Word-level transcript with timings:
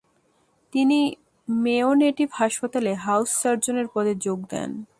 তিনি 0.73 0.99
Mayo 1.47 1.91
native 1.93 2.29
হাসপাতালে 2.33 2.91
house 3.05 3.29
সার্জেনের 3.41 3.87
পদে 3.93 4.13
যোগ 4.15 4.39
দেন। 4.49 4.71